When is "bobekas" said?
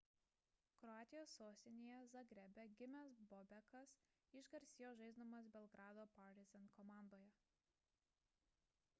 3.33-3.93